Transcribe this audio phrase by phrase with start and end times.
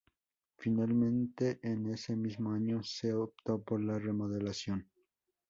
[0.57, 4.89] Finalmente en ese mismo año se optó por la remodelación.